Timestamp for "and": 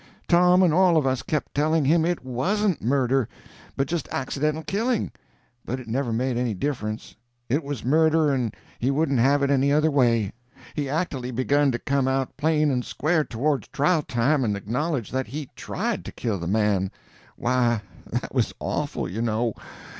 0.63-0.73, 8.31-8.55, 12.71-12.83, 14.43-14.57